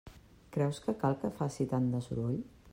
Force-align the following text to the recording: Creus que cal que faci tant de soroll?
Creus 0.55 0.79
que 0.85 0.95
cal 1.05 1.19
que 1.25 1.31
faci 1.43 1.71
tant 1.75 1.93
de 1.95 2.05
soroll? 2.09 2.45